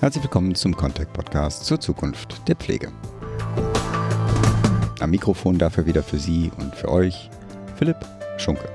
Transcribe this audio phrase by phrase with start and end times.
[0.00, 2.92] Herzlich willkommen zum Contact Podcast zur Zukunft der Pflege.
[5.00, 7.28] Am Mikrofon dafür wieder für Sie und für euch
[7.74, 7.96] Philipp
[8.36, 8.70] Schunke.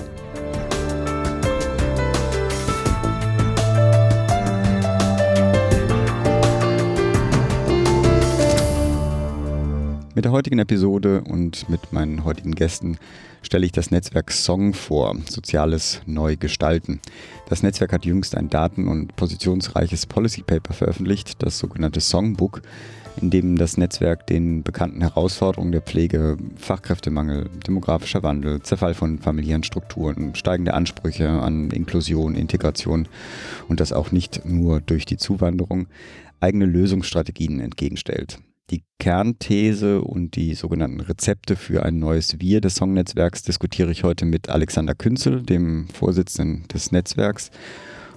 [10.23, 12.97] Mit der heutigen Episode und mit meinen heutigen Gästen
[13.41, 17.01] stelle ich das Netzwerk Song vor, soziales Neugestalten.
[17.49, 22.61] Das Netzwerk hat jüngst ein daten- und positionsreiches Policy Paper veröffentlicht, das sogenannte Songbook,
[23.19, 29.63] in dem das Netzwerk den bekannten Herausforderungen der Pflege, Fachkräftemangel, demografischer Wandel, Zerfall von familiären
[29.63, 33.09] Strukturen, steigende Ansprüche an Inklusion, Integration
[33.67, 35.87] und das auch nicht nur durch die Zuwanderung,
[36.39, 38.39] eigene Lösungsstrategien entgegenstellt.
[38.69, 44.25] Die Kernthese und die sogenannten Rezepte für ein neues Wir des Songnetzwerks diskutiere ich heute
[44.25, 47.51] mit Alexander Künzel, dem Vorsitzenden des Netzwerks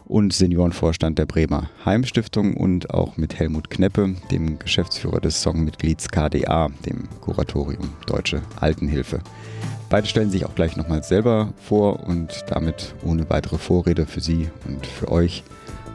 [0.04, 6.68] und Seniorenvorstand der Bremer Heimstiftung und auch mit Helmut Kneppe, dem Geschäftsführer des Songmitglieds KDA,
[6.86, 9.20] dem Kuratorium Deutsche Altenhilfe.
[9.88, 14.48] Beide stellen sich auch gleich nochmal selber vor und damit ohne weitere Vorrede für Sie
[14.66, 15.42] und für euch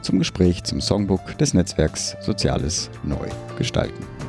[0.01, 4.20] zum Gespräch zum Songbook des Netzwerks Soziales neu gestalten.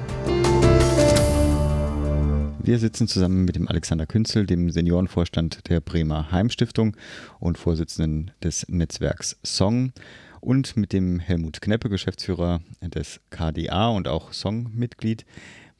[2.65, 6.97] Wir sitzen zusammen mit dem Alexander Künzel, dem Seniorenvorstand der Bremer Heimstiftung
[7.41, 9.93] und Vorsitzenden des Netzwerks Song
[10.41, 15.27] und mit dem Helmut Kneppe, Geschäftsführer des KDA und auch Song-Mitglied.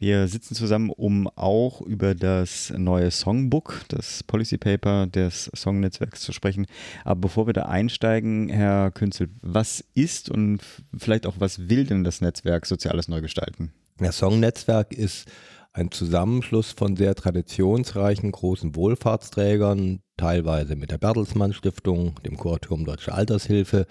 [0.01, 6.33] Wir sitzen zusammen, um auch über das neue Songbook, das Policy Paper des Song-Netzwerks zu
[6.33, 6.67] sprechen.
[7.05, 10.59] Aber bevor wir da einsteigen, Herr Künzel, was ist und
[10.99, 13.71] vielleicht auch was will denn das Netzwerk Soziales Neugestalten?
[13.99, 15.29] Das Song-Netzwerk ist
[15.75, 23.15] ein Zusammenschluss von sehr traditionsreichen großen Wohlfahrtsträgern, teilweise mit der Bertelsmann Stiftung, dem Kuratorium Deutsche
[23.15, 23.87] Altershilfe,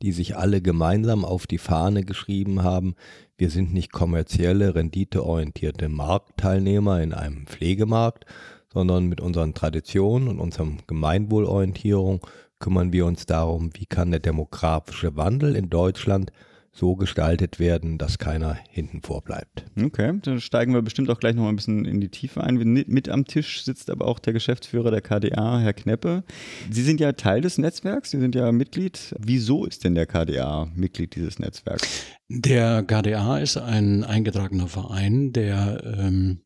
[0.00, 2.94] die sich alle gemeinsam auf die Fahne geschrieben haben,
[3.36, 8.24] wir sind nicht kommerzielle, renditeorientierte Marktteilnehmer in einem Pflegemarkt,
[8.72, 12.26] sondern mit unseren Traditionen und unserem Gemeinwohlorientierung
[12.58, 16.32] kümmern wir uns darum, wie kann der demografische Wandel in Deutschland
[16.76, 19.64] so gestaltet werden, dass keiner hinten vorbleibt.
[19.82, 22.56] Okay, dann steigen wir bestimmt auch gleich noch mal ein bisschen in die Tiefe ein.
[22.56, 26.24] Mit am Tisch sitzt aber auch der Geschäftsführer der KDA, Herr Kneppe.
[26.70, 29.14] Sie sind ja Teil des Netzwerks, Sie sind ja Mitglied.
[29.18, 32.04] Wieso ist denn der KDA Mitglied dieses Netzwerks?
[32.28, 36.40] Der KDA ist ein eingetragener Verein, der ähm,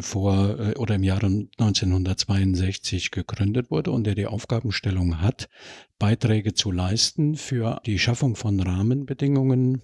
[0.00, 5.48] vor äh, oder im Jahre 1962 gegründet wurde und der die Aufgabenstellung hat,
[5.98, 9.82] Beiträge zu leisten für die Schaffung von Rahmenbedingungen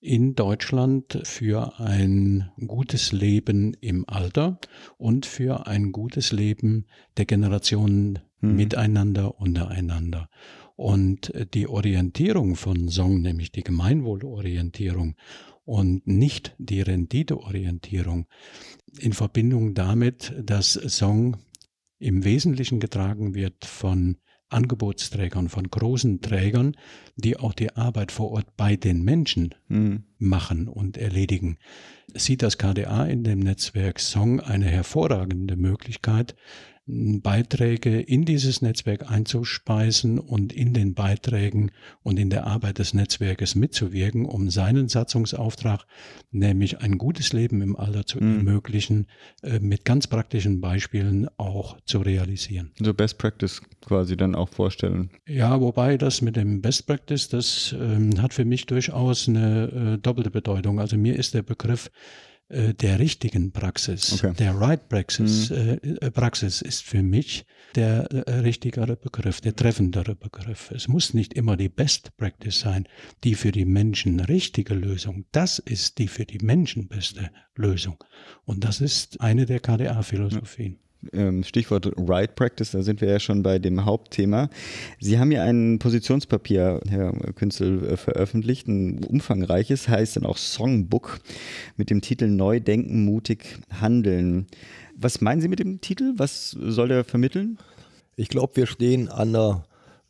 [0.00, 4.58] in Deutschland für ein gutes Leben im Alter
[4.96, 8.56] und für ein gutes Leben der Generationen hm.
[8.56, 10.28] miteinander, untereinander.
[10.76, 15.16] Und die Orientierung von Song, nämlich die Gemeinwohlorientierung
[15.68, 18.24] und nicht die Renditeorientierung
[18.98, 21.36] in Verbindung damit, dass Song
[21.98, 24.16] im Wesentlichen getragen wird von
[24.48, 26.74] Angebotsträgern, von großen Trägern,
[27.16, 30.04] die auch die Arbeit vor Ort bei den Menschen mhm.
[30.18, 31.58] Machen und erledigen,
[32.14, 36.34] sieht das KDA in dem Netzwerk Song eine hervorragende Möglichkeit,
[36.88, 41.70] Beiträge in dieses Netzwerk einzuspeisen und in den Beiträgen
[42.02, 45.84] und in der Arbeit des Netzwerkes mitzuwirken, um seinen Satzungsauftrag,
[46.30, 48.38] nämlich ein gutes Leben im Alter zu mhm.
[48.38, 49.06] ermöglichen,
[49.42, 52.70] äh, mit ganz praktischen Beispielen auch zu realisieren.
[52.80, 55.10] So Best Practice quasi dann auch vorstellen.
[55.26, 59.98] Ja, wobei das mit dem Best Practice, das ähm, hat für mich durchaus eine äh,
[60.08, 60.80] doppelte Bedeutung.
[60.80, 61.90] Also mir ist der Begriff
[62.48, 64.32] äh, der richtigen Praxis, okay.
[64.38, 65.56] der Right Praxis, mhm.
[65.56, 70.70] äh, äh Praxis ist für mich der äh, richtigere Begriff, der treffendere Begriff.
[70.70, 72.88] Es muss nicht immer die Best Practice sein,
[73.22, 75.26] die für die Menschen richtige Lösung.
[75.30, 78.02] Das ist die für die Menschen beste Lösung.
[78.44, 80.72] Und das ist eine der KDA-Philosophien.
[80.72, 80.87] Ähm,
[81.42, 84.50] Stichwort Right Practice, da sind wir ja schon bei dem Hauptthema.
[84.98, 91.20] Sie haben ja ein Positionspapier, Herr Künzel, äh, veröffentlicht, ein umfangreiches, heißt dann auch Songbook
[91.76, 94.48] mit dem Titel Neu denken, mutig handeln.
[94.96, 96.14] Was meinen Sie mit dem Titel?
[96.16, 97.58] Was soll der vermitteln?
[98.16, 99.64] Ich glaube, wir stehen an der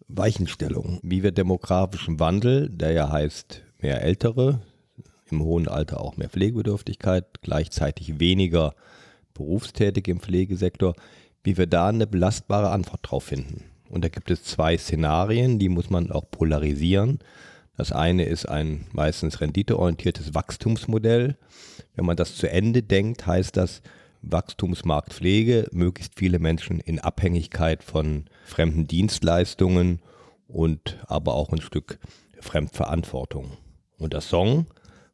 [0.08, 4.62] Weichenstellung, wie wir demografischen Wandel, der ja heißt mehr Ältere,
[5.30, 8.74] im hohen Alter auch mehr Pflegebedürftigkeit, gleichzeitig weniger
[9.38, 10.94] berufstätig im Pflegesektor,
[11.42, 13.64] wie wir da eine belastbare Antwort drauf finden.
[13.88, 17.20] Und da gibt es zwei Szenarien, die muss man auch polarisieren.
[17.78, 21.38] Das eine ist ein meistens renditeorientiertes Wachstumsmodell.
[21.94, 23.80] Wenn man das zu Ende denkt, heißt das
[24.20, 30.00] Wachstumsmarktpflege, möglichst viele Menschen in Abhängigkeit von fremden Dienstleistungen
[30.48, 31.98] und aber auch ein Stück
[32.40, 33.52] Fremdverantwortung.
[33.96, 34.66] Und das Song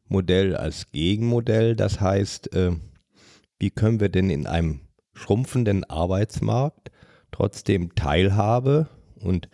[0.07, 1.75] Modell als Gegenmodell.
[1.75, 2.71] Das heißt, äh,
[3.65, 4.81] wie können wir denn in einem
[5.15, 6.91] schrumpfenden Arbeitsmarkt
[7.31, 8.89] trotzdem Teilhabe
[9.19, 9.49] und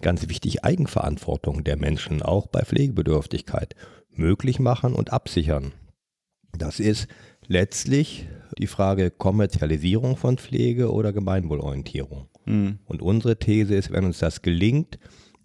[0.00, 3.74] ganz wichtig Eigenverantwortung der Menschen auch bei Pflegebedürftigkeit
[4.12, 5.72] möglich machen und absichern.
[6.56, 7.08] Das ist
[7.48, 12.28] letztlich die Frage Kommerzialisierung von Pflege oder Gemeinwohlorientierung.
[12.44, 12.78] Mhm.
[12.84, 15.00] Und unsere These ist, wenn uns das gelingt,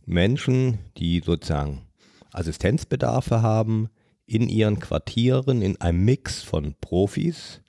[0.05, 1.87] Menschen, die sozusagen
[2.33, 3.89] Assistenzbedarfe haben,
[4.27, 7.61] in ihren Quartieren in einem Mix von Profis,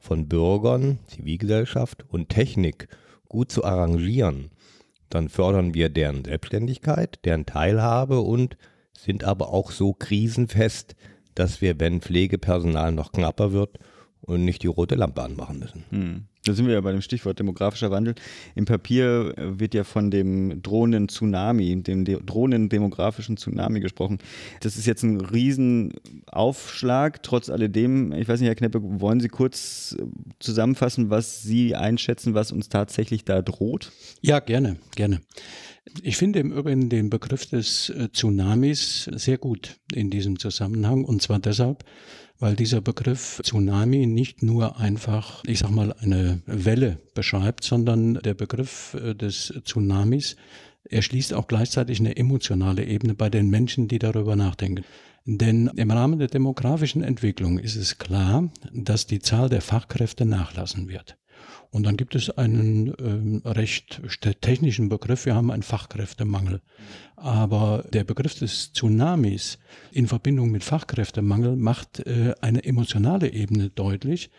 [0.00, 2.88] von Bürgern, Zivilgesellschaft und Technik
[3.28, 4.50] gut zu arrangieren,
[5.08, 8.56] dann fördern wir deren Selbstständigkeit, deren Teilhabe und
[8.96, 10.96] sind aber auch so krisenfest,
[11.34, 13.78] dass wir, wenn Pflegepersonal noch knapper wird,
[14.22, 15.84] und nicht die rote Lampe anmachen müssen.
[15.90, 16.24] Hm.
[16.44, 18.14] Da sind wir ja bei dem Stichwort demografischer Wandel.
[18.54, 24.18] Im Papier wird ja von dem drohenden Tsunami, dem de drohenden demografischen Tsunami gesprochen.
[24.60, 27.22] Das ist jetzt ein Riesenaufschlag.
[27.22, 29.96] Trotz alledem, ich weiß nicht, Herr Kneppe, wollen Sie kurz
[30.38, 33.92] zusammenfassen, was Sie einschätzen, was uns tatsächlich da droht?
[34.22, 35.20] Ja, gerne, gerne.
[36.02, 41.20] Ich finde im Übrigen den Begriff des äh, Tsunamis sehr gut in diesem Zusammenhang und
[41.20, 41.84] zwar deshalb,
[42.40, 48.34] weil dieser Begriff Tsunami nicht nur einfach, ich sag mal, eine Welle beschreibt, sondern der
[48.34, 50.36] Begriff äh, des Tsunamis
[50.84, 54.84] erschließt auch gleichzeitig eine emotionale Ebene bei den Menschen, die darüber nachdenken.
[55.26, 60.88] Denn im Rahmen der demografischen Entwicklung ist es klar, dass die Zahl der Fachkräfte nachlassen
[60.88, 61.19] wird.
[61.70, 64.00] Und dann gibt es einen ähm, recht
[64.40, 66.60] technischen Begriff, wir haben einen Fachkräftemangel.
[67.14, 69.58] Aber der Begriff des Tsunamis
[69.92, 74.30] in Verbindung mit Fachkräftemangel macht äh, eine emotionale Ebene deutlich,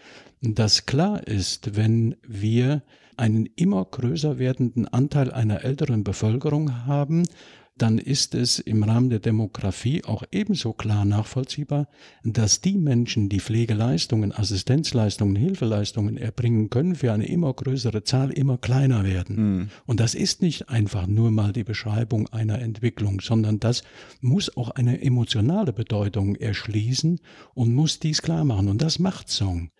[0.42, 2.84] dass klar ist, wenn wir
[3.16, 7.24] einen immer größer werdenden Anteil einer älteren Bevölkerung haben,
[7.78, 11.88] dann ist es im Rahmen der Demografie auch ebenso klar nachvollziehbar,
[12.24, 18.58] dass die Menschen, die Pflegeleistungen, Assistenzleistungen, Hilfeleistungen erbringen können, für eine immer größere Zahl immer
[18.58, 19.36] kleiner werden.
[19.36, 19.70] Mhm.
[19.86, 23.84] Und das ist nicht einfach nur mal die Beschreibung einer Entwicklung, sondern das
[24.20, 27.20] muss auch eine emotionale Bedeutung erschließen
[27.54, 28.68] und muss dies klar machen.
[28.68, 29.72] Und das macht Song.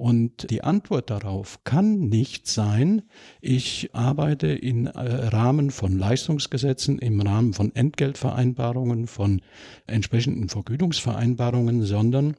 [0.00, 3.02] Und die Antwort darauf kann nicht sein,
[3.42, 9.42] ich arbeite im äh, Rahmen von Leistungsgesetzen, im Rahmen von Entgeltvereinbarungen, von
[9.86, 12.36] entsprechenden Vergütungsvereinbarungen, sondern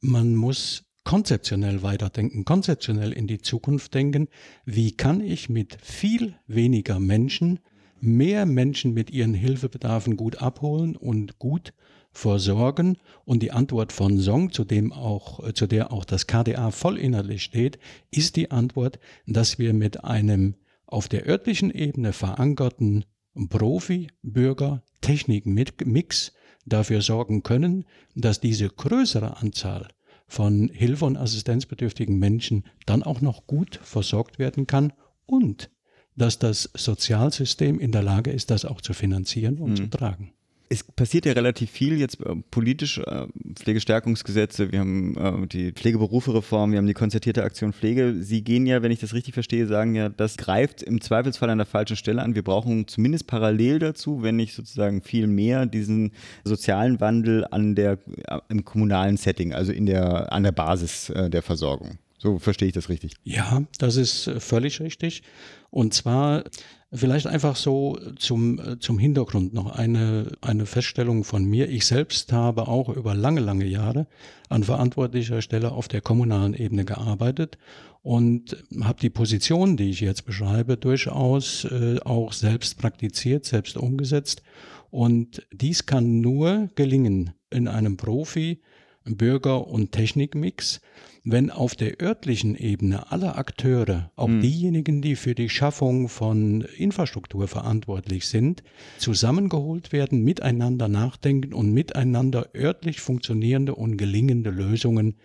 [0.00, 4.28] man muss konzeptionell weiterdenken, konzeptionell in die Zukunft denken.
[4.64, 7.60] Wie kann ich mit viel weniger Menschen
[8.02, 11.72] mehr Menschen mit ihren Hilfebedarfen gut abholen und gut
[12.12, 12.98] versorgen?
[13.24, 16.98] Und die Antwort von Song, zu, dem auch, äh, zu der auch das KDA voll
[16.98, 17.78] innerlich steht,
[18.10, 20.56] ist die Antwort, dass wir mit einem
[20.86, 23.06] auf der örtlichen Ebene verankerten
[23.48, 26.32] Profi-Bürger-Technik-Mix
[26.66, 29.88] dafür sorgen können, dass diese größere Anzahl
[30.26, 34.94] von Hilfe- und assistenzbedürftigen Menschen dann auch noch gut versorgt werden kann
[35.26, 35.70] und
[36.16, 39.76] dass das Sozialsystem in der Lage ist, das auch zu finanzieren und mhm.
[39.76, 40.32] zu tragen
[40.72, 43.26] es passiert ja relativ viel jetzt äh, politisch, äh,
[43.56, 48.14] Pflegestärkungsgesetze, wir haben äh, die Pflegeberufereform, wir haben die konzertierte Aktion Pflege.
[48.20, 51.58] Sie gehen ja, wenn ich das richtig verstehe, sagen ja, das greift im Zweifelsfall an
[51.58, 52.36] der falschen Stelle an.
[52.36, 56.12] Wir brauchen zumindest parallel dazu, wenn nicht sozusagen viel mehr, diesen
[56.44, 57.98] sozialen Wandel an der,
[58.28, 61.98] äh, im kommunalen Setting, also in der, an der Basis äh, der Versorgung.
[62.22, 63.14] So verstehe ich das richtig.
[63.24, 65.22] Ja, das ist äh, völlig richtig.
[65.70, 66.44] Und zwar
[66.92, 71.68] Vielleicht einfach so zum, zum Hintergrund noch eine, eine Feststellung von mir.
[71.68, 74.08] Ich selbst habe auch über lange, lange Jahre
[74.48, 77.58] an verantwortlicher Stelle auf der kommunalen Ebene gearbeitet
[78.02, 84.42] und habe die Position, die ich jetzt beschreibe, durchaus äh, auch selbst praktiziert, selbst umgesetzt.
[84.90, 88.62] Und dies kann nur gelingen in einem Profi,
[89.04, 90.80] Bürger- und Technikmix,
[91.24, 94.40] wenn auf der örtlichen Ebene alle Akteure, auch mhm.
[94.40, 98.62] diejenigen, die für die Schaffung von Infrastruktur verantwortlich sind,
[98.98, 105.16] zusammengeholt werden, miteinander nachdenken und miteinander örtlich funktionierende und gelingende Lösungen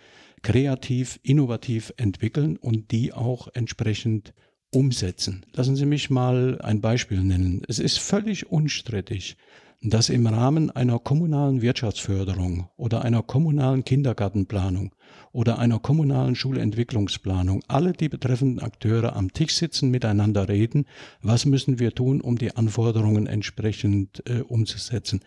[0.41, 4.33] kreativ, innovativ entwickeln und die auch entsprechend
[4.71, 5.45] umsetzen.
[5.53, 7.63] Lassen Sie mich mal ein Beispiel nennen.
[7.67, 9.37] Es ist völlig unstrittig,
[9.81, 14.93] dass im Rahmen einer kommunalen Wirtschaftsförderung oder einer kommunalen Kindergartenplanung
[15.31, 20.85] oder einer kommunalen Schulentwicklungsplanung alle die betreffenden Akteure am Tisch sitzen, miteinander reden,
[21.21, 25.19] was müssen wir tun, um die Anforderungen entsprechend äh, umzusetzen.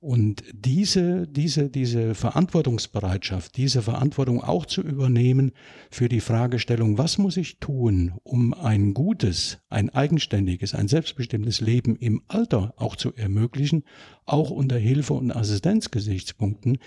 [0.00, 5.52] Und diese, diese, diese Verantwortungsbereitschaft, diese Verantwortung auch zu übernehmen
[5.90, 11.96] für die Fragestellung, was muss ich tun, um ein gutes, ein eigenständiges, ein selbstbestimmtes Leben
[11.96, 13.84] im Alter auch zu ermöglichen,
[14.24, 16.78] auch unter Hilfe- und Assistenzgesichtspunkten,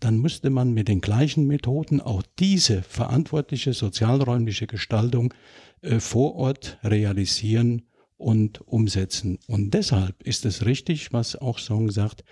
[0.00, 5.34] dann müsste man mit den gleichen Methoden auch diese verantwortliche sozialräumliche Gestaltung
[5.82, 7.82] äh, vor Ort realisieren
[8.16, 9.38] und umsetzen.
[9.46, 12.24] Und deshalb ist es richtig, was auch Song sagt,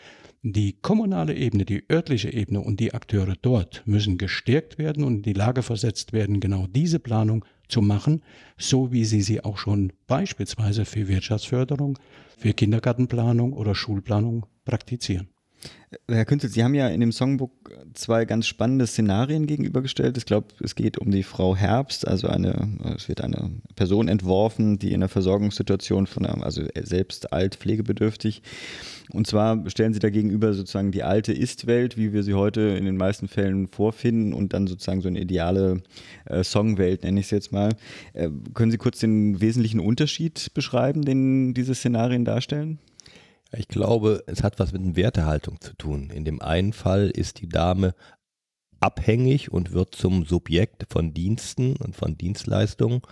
[0.46, 5.22] die kommunale Ebene, die örtliche Ebene und die Akteure dort müssen gestärkt werden und in
[5.22, 8.22] die Lage versetzt werden, genau diese Planung zu machen,
[8.58, 11.98] so wie sie sie auch schon beispielsweise für Wirtschaftsförderung,
[12.36, 15.33] für Kindergartenplanung oder Schulplanung praktizieren.
[16.08, 17.52] Herr Künzel, Sie haben ja in dem Songbook
[17.94, 20.16] zwei ganz spannende Szenarien gegenübergestellt.
[20.16, 24.78] Ich glaube, es geht um die Frau Herbst, also eine, es wird eine Person entworfen,
[24.78, 28.42] die in einer Versorgungssituation von einem, also selbst alt, pflegebedürftig.
[29.12, 32.84] Und zwar stellen Sie da gegenüber sozusagen die alte Ist-Welt, wie wir sie heute in
[32.84, 35.82] den meisten Fällen vorfinden, und dann sozusagen so eine ideale
[36.24, 37.70] äh, Songwelt, nenne ich es jetzt mal.
[38.14, 42.78] Äh, können Sie kurz den wesentlichen Unterschied beschreiben, den diese Szenarien darstellen?
[43.56, 46.10] Ich glaube, es hat was mit einer Wertehaltung zu tun.
[46.10, 47.94] In dem einen Fall ist die Dame
[48.80, 53.02] abhängig und wird zum Subjekt von Diensten und von Dienstleistungen.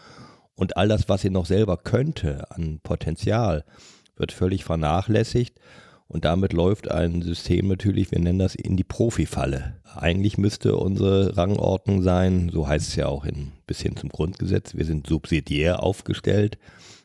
[0.54, 3.64] Und all das, was sie noch selber könnte an Potenzial,
[4.16, 5.58] wird völlig vernachlässigt.
[6.08, 9.80] Und damit läuft ein System natürlich, wir nennen das in die Profifalle.
[9.94, 14.74] Eigentlich müsste unsere Rangordnung sein, so heißt es ja auch in, bis hin zum Grundgesetz,
[14.74, 16.58] wir sind subsidiär aufgestellt,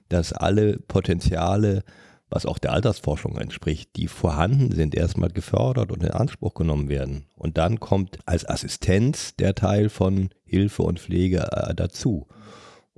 [0.10, 1.86] dass alle Potenziale
[2.30, 7.26] was auch der Altersforschung entspricht, die vorhanden sind, erstmal gefördert und in Anspruch genommen werden.
[7.36, 12.28] Und dann kommt als Assistenz der Teil von Hilfe und Pflege äh, dazu.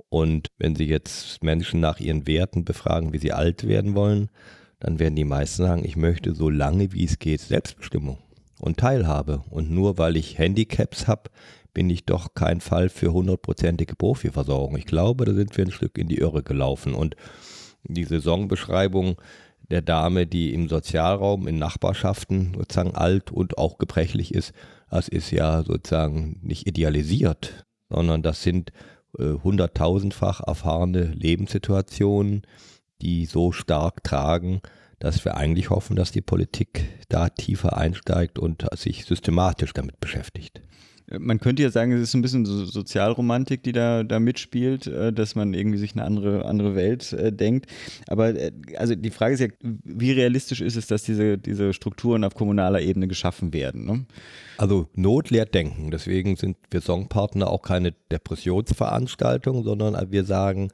[0.08, 4.30] Und wenn Sie jetzt Menschen nach ihren Werten befragen, wie sie alt werden wollen,
[4.80, 8.18] dann werden die meisten sagen, ich möchte so lange wie es geht Selbstbestimmung
[8.58, 9.44] und Teilhabe.
[9.50, 11.30] Und nur weil ich Handicaps habe,
[11.72, 14.76] bin ich doch kein Fall für hundertprozentige Profiversorgung.
[14.76, 16.94] Ich glaube, da sind wir ein Stück in die Irre gelaufen.
[16.94, 17.14] Und
[17.84, 19.16] die Saisonbeschreibung
[19.70, 24.52] der Dame, die im Sozialraum in Nachbarschaften sozusagen alt und auch gebrechlich ist,
[24.90, 28.72] das ist ja sozusagen nicht idealisiert, sondern das sind
[29.18, 32.42] äh, hunderttausendfach erfahrene Lebenssituationen,
[33.00, 34.60] die so stark tragen,
[34.98, 40.60] dass wir eigentlich hoffen, dass die Politik da tiefer einsteigt und sich systematisch damit beschäftigt.
[41.18, 45.12] Man könnte ja sagen, es ist ein bisschen so Sozialromantik, die da, da mitspielt, äh,
[45.12, 47.66] dass man irgendwie sich eine andere, andere Welt äh, denkt.
[48.06, 52.24] Aber äh, also die Frage ist ja, wie realistisch ist es, dass diese, diese Strukturen
[52.24, 53.84] auf kommunaler Ebene geschaffen werden?
[53.84, 54.04] Ne?
[54.56, 55.90] Also Not lehrt denken.
[55.90, 60.70] Deswegen sind wir Songpartner auch keine Depressionsveranstaltung, sondern wir sagen,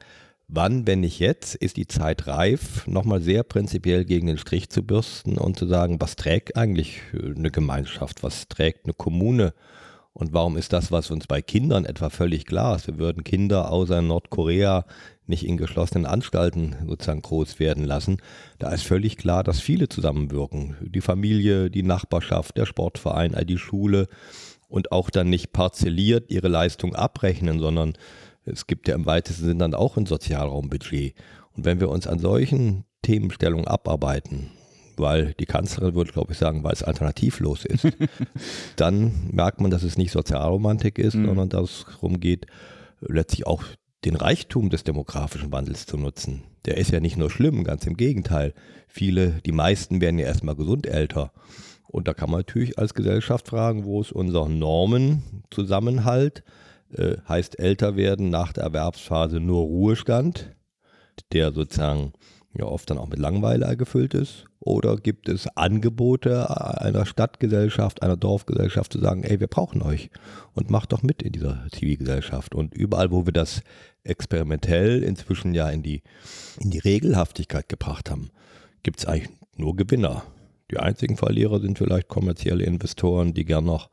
[0.47, 4.83] wann, wenn nicht jetzt, ist die Zeit reif, nochmal sehr prinzipiell gegen den Strich zu
[4.83, 9.53] bürsten und zu sagen, was trägt eigentlich eine Gemeinschaft, was trägt eine Kommune?
[10.17, 12.87] Und warum ist das, was uns bei Kindern etwa völlig klar ist?
[12.87, 14.83] Wir würden Kinder außer Nordkorea
[15.27, 18.17] nicht in geschlossenen Anstalten sozusagen groß werden lassen.
[18.57, 20.75] Da ist völlig klar, dass viele zusammenwirken.
[20.81, 24.07] Die Familie, die Nachbarschaft, der Sportverein, die Schule
[24.67, 27.93] und auch dann nicht parzelliert ihre Leistung abrechnen, sondern
[28.43, 31.13] es gibt ja im weitesten Sinne dann auch ein Sozialraumbudget.
[31.55, 34.49] Und wenn wir uns an solchen Themenstellungen abarbeiten,
[34.99, 37.87] weil die Kanzlerin würde, glaube ich, sagen, weil es alternativlos ist.
[38.75, 41.25] Dann merkt man, dass es nicht Sozialromantik ist, mhm.
[41.25, 42.45] sondern dass es darum geht,
[43.01, 43.63] letztlich auch
[44.05, 46.43] den Reichtum des demografischen Wandels zu nutzen.
[46.65, 48.53] Der ist ja nicht nur schlimm, ganz im Gegenteil.
[48.87, 51.31] Viele, die meisten werden ja erstmal gesund älter.
[51.87, 56.43] Und da kann man natürlich als Gesellschaft fragen, wo ist unser Normenzusammenhalt?
[56.93, 60.55] Äh, heißt älter werden nach der Erwerbsphase nur Ruhestand,
[61.33, 62.13] der sozusagen
[62.53, 64.45] ja oft dann auch mit Langweile gefüllt ist?
[64.59, 66.49] Oder gibt es Angebote
[66.81, 70.09] einer Stadtgesellschaft, einer Dorfgesellschaft zu sagen, ey, wir brauchen euch
[70.53, 72.53] und macht doch mit in dieser Zivilgesellschaft.
[72.53, 73.61] Und überall, wo wir das
[74.03, 76.01] experimentell inzwischen ja in die,
[76.59, 78.29] in die Regelhaftigkeit gebracht haben,
[78.83, 80.23] gibt es eigentlich nur Gewinner.
[80.71, 83.89] Die einzigen Verlierer sind vielleicht kommerzielle Investoren, die gern noch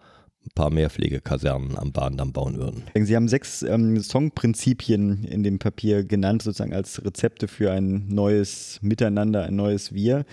[0.46, 2.84] ein paar mehr Pflegekasernen am Bahndamm bauen würden.
[2.94, 8.78] Sie haben sechs ähm, Songprinzipien in dem Papier genannt, sozusagen als Rezepte für ein neues
[8.82, 10.24] Miteinander, ein neues Wir.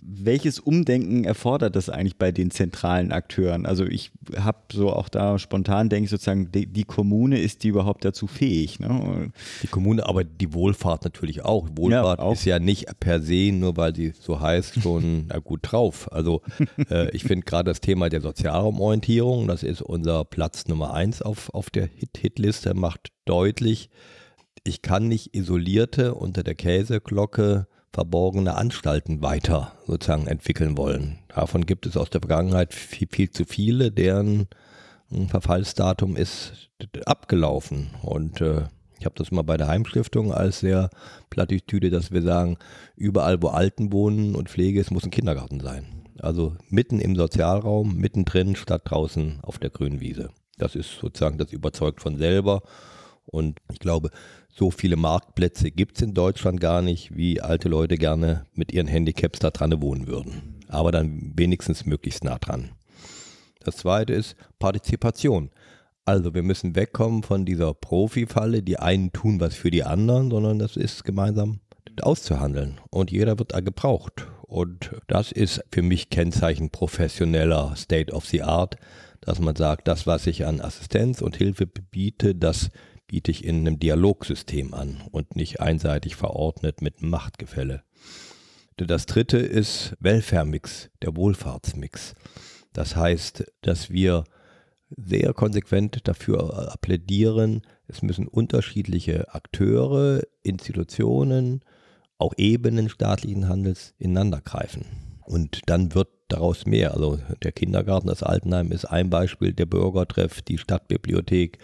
[0.00, 3.66] Welches Umdenken erfordert das eigentlich bei den zentralen Akteuren?
[3.66, 7.68] Also ich habe so auch da spontan denke ich sozusagen, die, die, Kommune ist die
[7.68, 8.80] überhaupt dazu fähig?
[8.80, 9.30] Ne?
[9.62, 11.68] Die Kommune, aber die Wohlfahrt natürlich auch.
[11.74, 12.32] Wohlfahrt ja, auch.
[12.32, 16.10] ist ja nicht per se, nur weil sie so heißt, schon na gut drauf.
[16.12, 16.42] Also
[16.90, 21.52] äh, ich finde gerade das Thema der Sozialraumorientierung, das ist unser Platz Nummer eins auf,
[21.54, 23.90] auf der Hit-Hit-Liste, macht deutlich,
[24.64, 31.18] ich kann nicht isolierte unter der Käseglocke verborgene Anstalten weiter sozusagen entwickeln wollen.
[31.28, 34.46] Davon gibt es aus der Vergangenheit viel, viel zu viele, deren
[35.10, 36.70] hm, Verfallsdatum ist
[37.06, 37.90] abgelaufen.
[38.02, 38.62] Und äh,
[38.98, 40.90] Ich habe das mal bei der Heimstiftung als sehr
[41.30, 42.56] Plattitüde, dass wir sagen,
[42.96, 45.86] überall wo Alten wohnen und Pflege ist, muss ein Kindergarten sein.
[46.20, 50.30] Also mitten im Sozialraum, mittendrin statt draußen auf der grünen Wiese.
[50.58, 52.62] Das ist sozusagen, das überzeugt von selber.
[53.26, 54.10] Und ich glaube,
[54.48, 58.86] so viele Marktplätze gibt es in Deutschland gar nicht, wie alte Leute gerne mit ihren
[58.86, 60.60] Handicaps da dran wohnen würden.
[60.68, 62.70] Aber dann wenigstens möglichst nah dran.
[63.60, 65.50] Das zweite ist Partizipation.
[66.04, 70.58] Also wir müssen wegkommen von dieser Profi-Falle, die einen tun was für die anderen, sondern
[70.58, 71.60] das ist gemeinsam
[72.00, 72.80] auszuhandeln.
[72.90, 74.26] Und jeder wird da gebraucht.
[74.48, 78.76] Und das ist für mich Kennzeichen professioneller State of the Art,
[79.20, 82.70] dass man sagt, das, was ich an Assistenz und Hilfe biete, das
[83.06, 87.82] biete ich in einem Dialogsystem an und nicht einseitig verordnet mit Machtgefälle.
[88.78, 92.14] Das dritte ist Welfare-Mix, der Wohlfahrtsmix.
[92.72, 94.24] Das heißt, dass wir
[94.96, 101.60] sehr konsequent dafür plädieren, es müssen unterschiedliche Akteure, Institutionen,
[102.18, 104.84] auch Ebenen staatlichen Handels ineinander greifen.
[105.24, 106.94] Und dann wird daraus mehr.
[106.94, 111.58] Also der Kindergarten, das Altenheim ist ein Beispiel, der Bürgertreff, die Stadtbibliothek,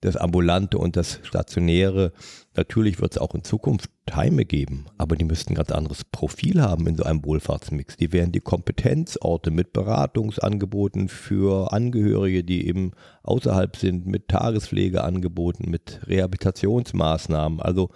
[0.00, 2.12] das Ambulante und das Stationäre.
[2.54, 6.60] Natürlich wird es auch in Zukunft Heime geben, aber die müssten ein ganz anderes Profil
[6.60, 7.96] haben in so einem Wohlfahrtsmix.
[7.96, 12.92] Die wären die Kompetenzorte mit Beratungsangeboten für Angehörige, die eben
[13.22, 17.60] außerhalb sind, mit Tagespflegeangeboten, mit Rehabilitationsmaßnahmen.
[17.60, 17.90] Also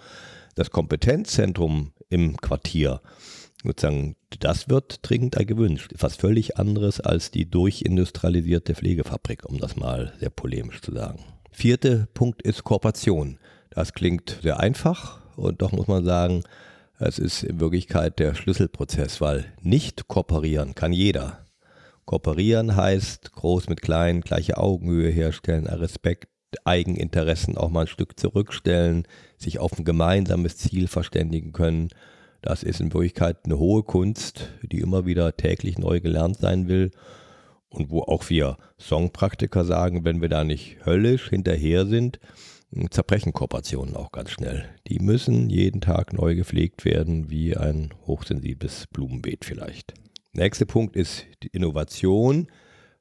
[0.55, 3.01] das Kompetenzzentrum im Quartier,
[3.63, 5.93] sozusagen, das wird dringend gewünscht.
[5.97, 11.23] Was völlig anderes als die durchindustrialisierte Pflegefabrik, um das mal sehr polemisch zu sagen.
[11.51, 13.37] Vierter Punkt ist Kooperation.
[13.69, 16.43] Das klingt sehr einfach und doch muss man sagen,
[16.99, 21.45] es ist in Wirklichkeit der Schlüsselprozess, weil nicht kooperieren kann jeder.
[22.05, 26.27] Kooperieren heißt groß mit klein, gleiche Augenhöhe herstellen, Respekt,
[26.65, 31.89] Eigeninteressen auch mal ein Stück zurückstellen, sich auf ein gemeinsames Ziel verständigen können.
[32.41, 36.91] Das ist in Wirklichkeit eine hohe Kunst, die immer wieder täglich neu gelernt sein will
[37.69, 42.19] und wo auch wir Songpraktiker sagen, wenn wir da nicht höllisch hinterher sind,
[42.91, 44.65] zerbrechen Kooperationen auch ganz schnell.
[44.87, 49.93] Die müssen jeden Tag neu gepflegt werden, wie ein hochsensibles Blumenbeet vielleicht.
[50.33, 52.47] Nächster Punkt ist die Innovation.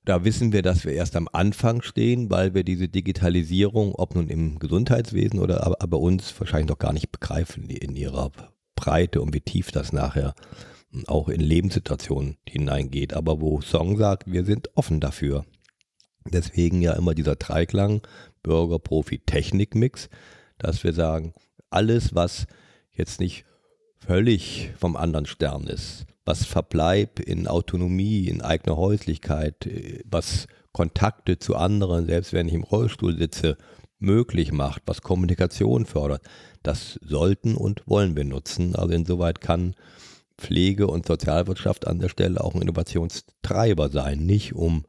[0.09, 4.31] Da wissen wir, dass wir erst am Anfang stehen, weil wir diese Digitalisierung, ob nun
[4.31, 8.33] im Gesundheitswesen oder bei uns, wahrscheinlich noch gar nicht begreifen in ihrer
[8.75, 10.35] Breite und wie tief das nachher
[11.09, 15.44] auch in Lebenssituationen hineingeht, aber wo Song sagt, wir sind offen dafür.
[16.25, 18.01] Deswegen ja immer dieser Dreiklang
[18.42, 20.09] Bürger, Profi, Technik-Mix,
[20.57, 21.35] dass wir sagen,
[21.68, 22.47] alles, was
[22.92, 23.44] jetzt nicht
[23.99, 29.67] völlig vom anderen Stern ist, was Verbleib in Autonomie, in eigener Häuslichkeit,
[30.05, 33.57] was Kontakte zu anderen, selbst wenn ich im Rollstuhl sitze,
[33.99, 36.21] möglich macht, was Kommunikation fördert,
[36.62, 38.77] das sollten und wollen wir nutzen.
[38.77, 39.75] Also insoweit kann
[40.37, 44.85] Pflege und Sozialwirtschaft an der Stelle auch ein Innovationstreiber sein, nicht um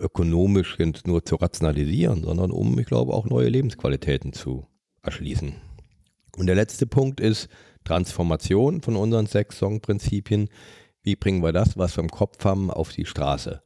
[0.00, 4.66] ökonomisch nur zu rationalisieren, sondern um, ich glaube, auch neue Lebensqualitäten zu
[5.02, 5.56] erschließen.
[6.38, 7.50] Und der letzte Punkt ist
[7.84, 10.48] Transformation von unseren sechs Song-Prinzipien.
[11.02, 13.62] Wie bringen wir das, was wir im Kopf haben, auf die Straße?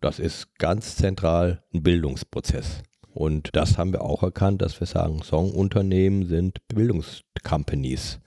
[0.00, 2.82] Das ist ganz zentral ein Bildungsprozess.
[3.14, 8.18] Und das haben wir auch erkannt, dass wir sagen, Songunternehmen sind Bildungscompanies.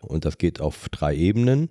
[0.00, 1.70] Und das geht auf drei Ebenen.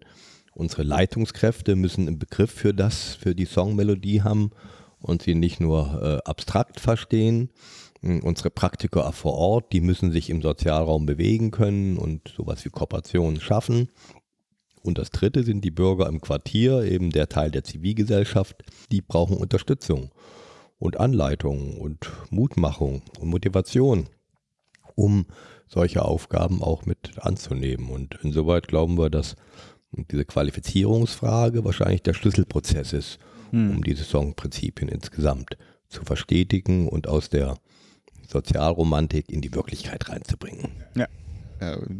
[0.53, 4.51] Unsere Leitungskräfte müssen einen Begriff für das, für die Songmelodie haben
[4.99, 7.49] und sie nicht nur äh, abstrakt verstehen.
[8.01, 12.69] Hm, unsere Praktiker vor Ort, die müssen sich im Sozialraum bewegen können und sowas wie
[12.69, 13.89] Kooperationen schaffen.
[14.81, 19.37] Und das dritte sind die Bürger im Quartier, eben der Teil der Zivilgesellschaft, die brauchen
[19.37, 20.09] Unterstützung
[20.79, 24.07] und Anleitung und Mutmachung und Motivation,
[24.95, 25.27] um
[25.67, 27.91] solche Aufgaben auch mit anzunehmen.
[27.91, 29.35] Und insoweit glauben wir, dass
[29.91, 33.19] diese Qualifizierungsfrage wahrscheinlich der Schlüsselprozess ist,
[33.51, 33.75] hm.
[33.75, 37.57] um diese Songprinzipien insgesamt zu verstetigen und aus der
[38.31, 40.71] Sozialromantik in die Wirklichkeit reinzubringen.
[40.95, 41.07] Ja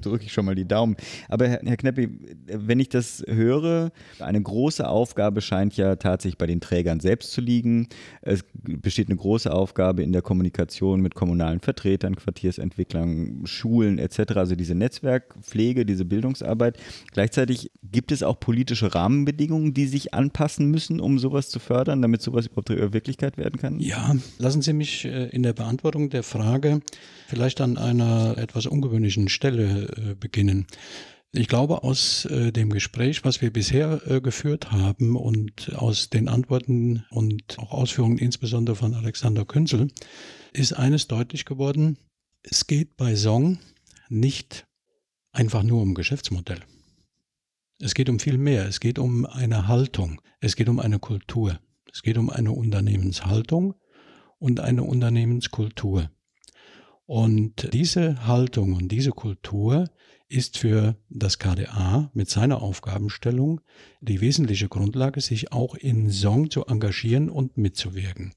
[0.01, 0.95] drücke ich schon mal die Daumen.
[1.29, 2.09] Aber Herr, Herr Kneppi,
[2.47, 7.41] wenn ich das höre, eine große Aufgabe scheint ja tatsächlich bei den Trägern selbst zu
[7.41, 7.87] liegen.
[8.21, 14.33] Es besteht eine große Aufgabe in der Kommunikation mit kommunalen Vertretern, Quartiersentwicklern, Schulen etc.
[14.35, 16.77] Also diese Netzwerkpflege, diese Bildungsarbeit.
[17.11, 22.21] Gleichzeitig gibt es auch politische Rahmenbedingungen, die sich anpassen müssen, um sowas zu fördern, damit
[22.21, 23.79] sowas überhaupt Wirklichkeit werden kann?
[23.79, 26.81] Ja, lassen Sie mich äh, in der Beantwortung der Frage
[27.27, 30.67] vielleicht an einer etwas ungewöhnlichen Stelle äh, beginnen.
[31.33, 36.27] Ich glaube, aus äh, dem Gespräch, was wir bisher äh, geführt haben und aus den
[36.27, 39.87] Antworten und auch Ausführungen insbesondere von Alexander Künzel,
[40.51, 41.97] ist eines deutlich geworden.
[42.43, 43.59] Es geht bei Song
[44.09, 44.65] nicht
[45.31, 46.59] einfach nur um Geschäftsmodell.
[47.79, 48.67] Es geht um viel mehr.
[48.67, 50.21] Es geht um eine Haltung.
[50.41, 51.59] Es geht um eine Kultur.
[51.91, 53.75] Es geht um eine Unternehmenshaltung
[54.37, 56.11] und eine Unternehmenskultur.
[57.05, 59.89] Und diese Haltung und diese Kultur
[60.29, 63.59] ist für das KDA mit seiner Aufgabenstellung
[63.99, 68.33] die wesentliche Grundlage, sich auch in Song zu engagieren und mitzuwirken.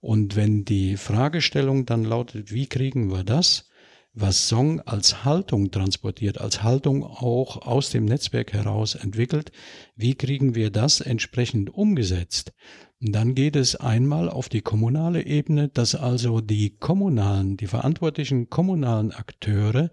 [0.00, 3.67] Und wenn die Fragestellung dann lautet, wie kriegen wir das,
[4.14, 9.52] was Song als Haltung transportiert, als Haltung auch aus dem Netzwerk heraus entwickelt,
[9.96, 12.52] wie kriegen wir das entsprechend umgesetzt?
[13.00, 19.12] Dann geht es einmal auf die kommunale Ebene, dass also die kommunalen, die verantwortlichen kommunalen
[19.12, 19.90] Akteure,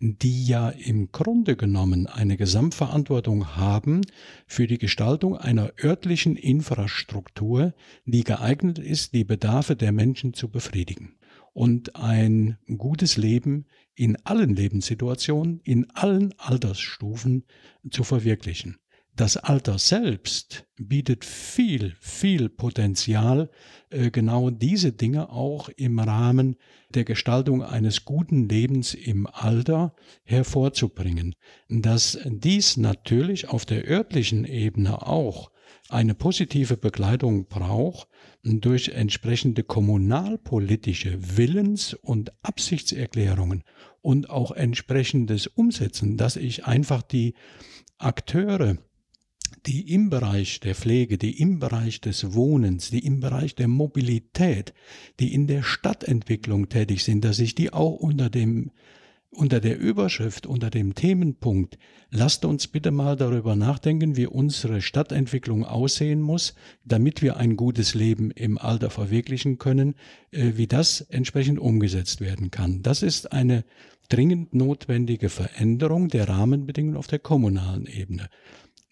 [0.00, 4.00] die ja im Grunde genommen eine Gesamtverantwortung haben
[4.48, 7.74] für die Gestaltung einer örtlichen Infrastruktur,
[8.06, 11.17] die geeignet ist, die Bedarfe der Menschen zu befriedigen
[11.58, 13.66] und ein gutes Leben
[13.96, 17.46] in allen Lebenssituationen, in allen Altersstufen
[17.90, 18.76] zu verwirklichen.
[19.16, 23.50] Das Alter selbst bietet viel, viel Potenzial,
[23.90, 26.54] äh, genau diese Dinge auch im Rahmen
[26.90, 31.34] der Gestaltung eines guten Lebens im Alter hervorzubringen.
[31.68, 35.50] Dass dies natürlich auf der örtlichen Ebene auch
[35.88, 38.08] eine positive Begleitung braucht
[38.42, 43.64] durch entsprechende kommunalpolitische Willens- und Absichtserklärungen
[44.00, 47.34] und auch entsprechendes Umsetzen, dass ich einfach die
[47.98, 48.76] Akteure,
[49.66, 54.72] die im Bereich der Pflege, die im Bereich des Wohnens, die im Bereich der Mobilität,
[55.20, 58.70] die in der Stadtentwicklung tätig sind, dass ich die auch unter dem
[59.30, 61.78] unter der Überschrift, unter dem Themenpunkt,
[62.10, 67.94] lasst uns bitte mal darüber nachdenken, wie unsere Stadtentwicklung aussehen muss, damit wir ein gutes
[67.94, 69.94] Leben im Alter verwirklichen können,
[70.30, 72.82] äh, wie das entsprechend umgesetzt werden kann.
[72.82, 73.64] Das ist eine
[74.08, 78.28] dringend notwendige Veränderung der Rahmenbedingungen auf der kommunalen Ebene.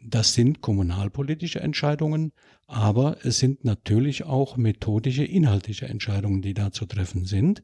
[0.03, 2.33] Das sind kommunalpolitische Entscheidungen,
[2.66, 7.62] aber es sind natürlich auch methodische, inhaltliche Entscheidungen, die da zu treffen sind.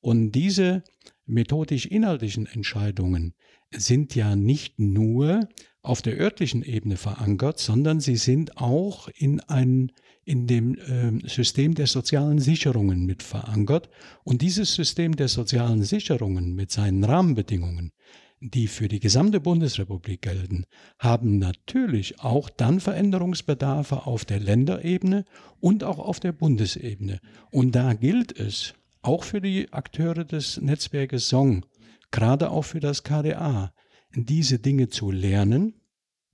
[0.00, 0.82] Und diese
[1.28, 3.34] methodisch-inhaltlichen Entscheidungen
[3.70, 5.48] sind ja nicht nur
[5.82, 9.92] auf der örtlichen Ebene verankert, sondern sie sind auch in, ein,
[10.24, 13.88] in dem äh, System der sozialen Sicherungen mit verankert.
[14.24, 17.92] Und dieses System der sozialen Sicherungen mit seinen Rahmenbedingungen,
[18.40, 20.64] die für die gesamte Bundesrepublik gelten,
[20.98, 25.24] haben natürlich auch dann Veränderungsbedarfe auf der Länderebene
[25.60, 27.20] und auch auf der Bundesebene.
[27.50, 28.74] Und da gilt es,
[29.08, 31.64] auch für die Akteure des Netzwerkes Song,
[32.10, 33.72] gerade auch für das KDA,
[34.14, 35.80] diese Dinge zu lernen,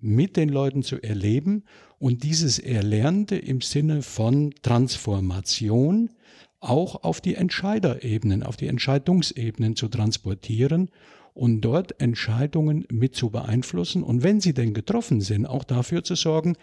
[0.00, 1.62] mit den Leuten zu erleben
[2.00, 6.10] und dieses Erlernte im Sinne von Transformation
[6.58, 10.90] auch auf die Entscheiderebenen, auf die Entscheidungsebenen zu transportieren
[11.32, 14.02] und dort Entscheidungen mit zu beeinflussen.
[14.02, 16.56] Und wenn sie denn getroffen sind, auch dafür zu sorgen,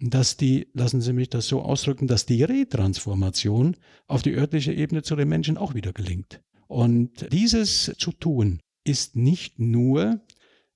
[0.00, 3.76] dass die, lassen Sie mich das so ausdrücken, dass die Retransformation
[4.08, 6.40] auf die örtliche Ebene zu den Menschen auch wieder gelingt.
[6.66, 10.20] Und dieses zu tun ist nicht nur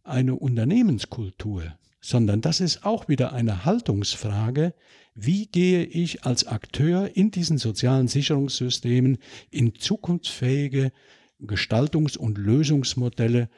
[0.05, 4.75] eine Unternehmenskultur, sondern das ist auch wieder eine Haltungsfrage,
[5.15, 9.19] wie gehe ich als Akteur in diesen sozialen Sicherungssystemen
[9.51, 10.93] in zukunftsfähige
[11.41, 13.49] Gestaltungs- und Lösungsmodelle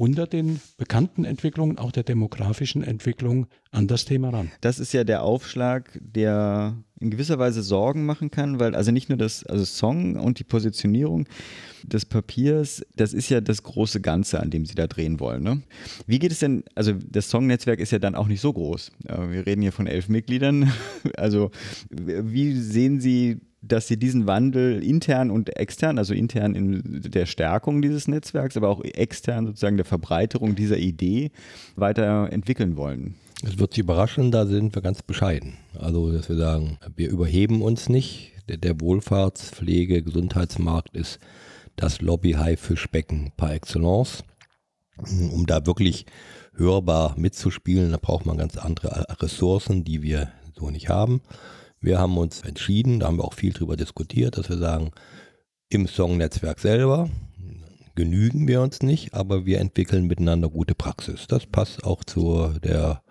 [0.00, 4.50] unter den bekannten Entwicklungen, auch der demografischen Entwicklung, an das Thema ran.
[4.62, 9.10] Das ist ja der Aufschlag, der in gewisser Weise Sorgen machen kann, weil also nicht
[9.10, 11.26] nur das also Song und die Positionierung
[11.82, 15.42] des Papiers, das ist ja das große Ganze, an dem Sie da drehen wollen.
[15.42, 15.60] Ne?
[16.06, 18.92] Wie geht es denn, also das Song-Netzwerk ist ja dann auch nicht so groß.
[19.02, 20.72] Wir reden hier von elf Mitgliedern.
[21.16, 21.50] Also
[21.90, 27.82] wie sehen Sie dass sie diesen Wandel intern und extern, also intern in der Stärkung
[27.82, 31.30] dieses Netzwerks, aber auch extern sozusagen der Verbreiterung dieser Idee
[31.76, 33.16] weiterentwickeln wollen.
[33.42, 35.54] Es wird Sie überraschen, da sind wir ganz bescheiden.
[35.78, 38.32] Also, dass wir sagen, wir überheben uns nicht.
[38.48, 41.18] Der, der Wohlfahrtspflege, Gesundheitsmarkt ist
[41.76, 44.24] das Lobby-Haifischbecken par excellence.
[45.32, 46.04] Um da wirklich
[46.54, 51.22] hörbar mitzuspielen, da braucht man ganz andere Ressourcen, die wir so nicht haben.
[51.82, 54.90] Wir haben uns entschieden, da haben wir auch viel drüber diskutiert, dass wir sagen,
[55.70, 57.08] im Song-Netzwerk selber
[57.94, 61.26] genügen wir uns nicht, aber wir entwickeln miteinander gute Praxis.
[61.26, 63.02] Das passt auch zu der,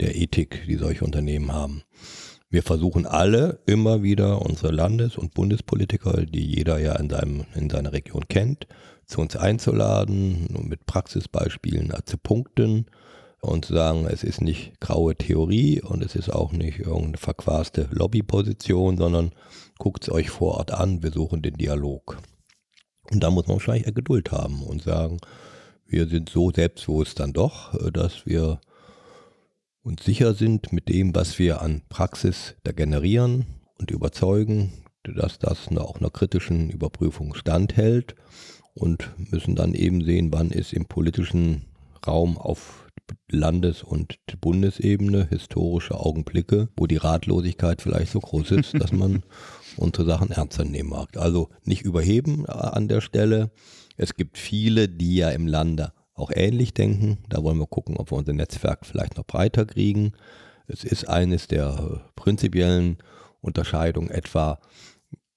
[0.00, 1.82] der Ethik, die solche Unternehmen haben.
[2.48, 7.68] Wir versuchen alle immer wieder unsere Landes- und Bundespolitiker, die jeder ja in, seinem, in
[7.68, 8.66] seiner Region kennt,
[9.04, 12.86] zu uns einzuladen mit Praxisbeispielen zu punkten
[13.46, 18.96] und sagen, es ist nicht graue Theorie und es ist auch nicht irgendeine verquaste Lobbyposition,
[18.96, 19.32] sondern
[19.78, 22.18] guckt es euch vor Ort an, wir suchen den Dialog.
[23.10, 25.18] Und da muss man wahrscheinlich Geduld haben und sagen,
[25.86, 28.60] wir sind so selbstbewusst dann doch, äh, dass wir
[29.82, 33.46] uns sicher sind mit dem, was wir an Praxis da generieren
[33.78, 34.72] und überzeugen,
[35.04, 38.16] dass das auch einer kritischen Überprüfung standhält
[38.74, 41.66] und müssen dann eben sehen, wann ist im politischen
[42.06, 42.86] Raum auf
[43.30, 49.22] Landes- und Bundesebene historische Augenblicke, wo die Ratlosigkeit vielleicht so groß ist, dass man
[49.76, 51.16] unsere Sachen ernster nehmen mag.
[51.16, 53.50] Also nicht überheben an der Stelle.
[53.96, 57.18] Es gibt viele, die ja im Lande auch ähnlich denken.
[57.28, 60.12] Da wollen wir gucken, ob wir unser Netzwerk vielleicht noch breiter kriegen.
[60.66, 62.98] Es ist eines der prinzipiellen
[63.40, 64.58] Unterscheidungen etwa,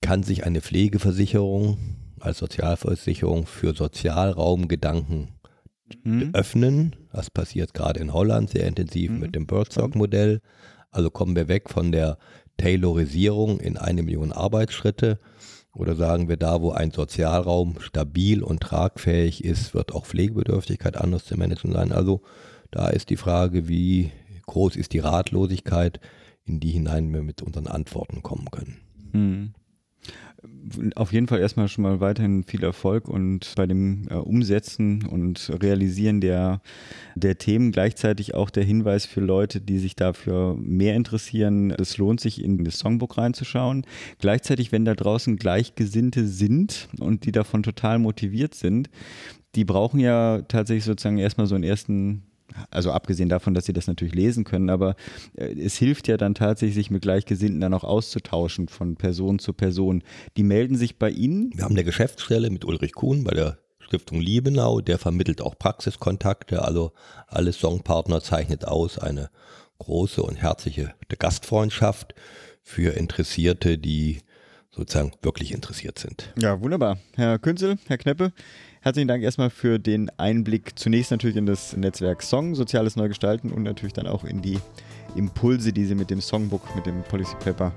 [0.01, 1.77] kann sich eine Pflegeversicherung
[2.19, 5.38] als Sozialversicherung für Sozialraumgedanken
[6.04, 6.32] mhm.
[6.34, 6.95] öffnen.
[7.12, 9.19] Das passiert gerade in Holland sehr intensiv mhm.
[9.19, 10.41] mit dem Birdstock-Modell.
[10.91, 12.17] Also kommen wir weg von der
[12.58, 15.19] Taylorisierung in eine Million Arbeitsschritte.
[15.73, 21.25] Oder sagen wir, da wo ein Sozialraum stabil und tragfähig ist, wird auch Pflegebedürftigkeit anders
[21.25, 21.91] zu managen sein.
[21.91, 22.21] Also
[22.71, 24.12] da ist die Frage, wie
[24.47, 25.99] groß ist die Ratlosigkeit,
[26.43, 28.78] in die hinein wir mit unseren Antworten kommen können.
[29.13, 29.54] Mhm
[30.95, 35.52] auf jeden Fall erstmal schon mal weiterhin viel Erfolg und bei dem äh, Umsetzen und
[35.62, 36.62] Realisieren der,
[37.15, 41.71] der Themen gleichzeitig auch der Hinweis für Leute, die sich dafür mehr interessieren.
[41.71, 43.86] Es lohnt sich, in das Songbook reinzuschauen.
[44.19, 48.89] Gleichzeitig, wenn da draußen Gleichgesinnte sind und die davon total motiviert sind,
[49.56, 52.29] die brauchen ja tatsächlich sozusagen erstmal so einen ersten
[52.72, 54.96] also abgesehen davon, dass sie das natürlich lesen können, aber
[55.36, 59.54] äh, es hilft ja dann tatsächlich, sich mit Gleichgesinnten dann auch auszutauschen von Person zu
[59.54, 60.04] Person.
[60.38, 61.52] Die melden sich bei Ihnen?
[61.56, 66.64] Wir haben eine Geschäftsstelle mit Ulrich Kuhn bei der Stiftung Liebenau, der vermittelt auch Praxiskontakte,
[66.64, 66.92] also
[67.28, 69.30] alle Songpartner zeichnet aus eine
[69.80, 72.14] große und herzliche Gastfreundschaft
[72.62, 74.22] für Interessierte, die
[74.70, 76.32] sozusagen wirklich interessiert sind.
[76.38, 77.00] Ja, wunderbar.
[77.16, 78.32] Herr Künzel, Herr Kneppe,
[78.82, 83.63] Herzlichen Dank erstmal für den Einblick zunächst natürlich in das Netzwerk Song, soziales Neugestalten und
[83.63, 84.58] natürlich dann auch in die
[85.18, 87.74] Impulse, die Sie mit dem Songbook, mit dem Policy Paper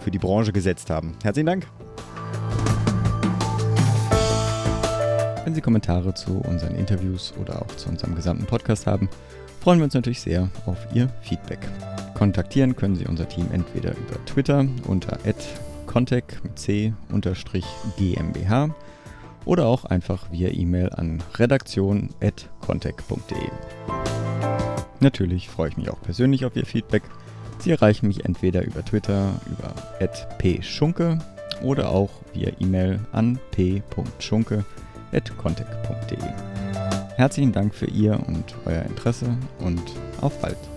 [0.00, 1.16] für die Branche gesetzt haben.
[1.22, 1.68] Herzlichen Dank.
[5.44, 9.08] Wenn Sie Kommentare zu unseren Interviews oder auch zu unserem gesamten Podcast haben,
[9.60, 11.60] freuen wir uns natürlich sehr auf Ihr Feedback.
[12.14, 15.16] Kontaktieren können Sie unser Team entweder über Twitter unter
[15.86, 16.92] contact mit c
[17.96, 18.74] GmbH
[19.44, 23.48] oder auch einfach via E-Mail an redaktion.contact.de.
[25.00, 27.04] Natürlich freue ich mich auch persönlich auf Ihr Feedback.
[27.58, 29.72] Sie erreichen mich entweder über Twitter über
[30.38, 31.18] @pschunke
[31.62, 36.18] oder auch via E-Mail an p.schunke@contact.de.
[37.16, 39.82] Herzlichen Dank für Ihr und euer Interesse und
[40.20, 40.69] auf bald.